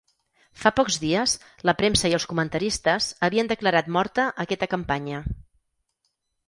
[0.61, 1.35] Fa pocs dies,
[1.71, 5.23] la premsa i els comentaristes havien declarat morta aquesta campanya.